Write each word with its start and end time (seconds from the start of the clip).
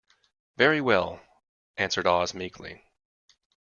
"Very 0.57 0.81
well," 0.81 1.21
answered 1.77 2.07
Oz, 2.07 2.33
meekly. 2.33 2.83